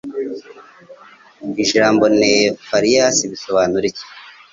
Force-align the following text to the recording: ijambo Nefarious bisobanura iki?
ijambo 1.63 2.03
Nefarious 2.19 3.17
bisobanura 3.31 3.85
iki? 3.91 4.05